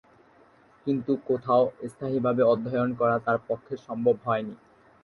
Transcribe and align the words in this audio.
কিন্তু 0.87 1.11
কোথাও 1.27 1.63
স্থায়িভাবে 1.87 2.41
অধ্যয়ন 2.43 2.89
করা 2.93 3.15
তাঁর 3.19 3.37
পক্ষে 3.47 3.73
সম্ভব 3.87 4.15
হয়নি। 4.25 4.55